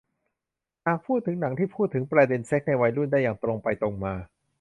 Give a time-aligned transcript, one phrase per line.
[0.85, 4.13] หากพูดถึงหนังที่พูดถึงประเด็นเซ็กส์ในวัยรุ่นได้อย่างตรงไปตรงมา